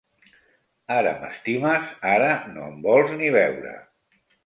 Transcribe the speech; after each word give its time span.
Ara 0.95 1.11
m'estimes, 1.19 1.93
ara 2.15 2.33
no 2.57 2.67
em 2.73 2.83
vols 2.91 3.17
ni 3.23 3.33
veure. 3.41 3.79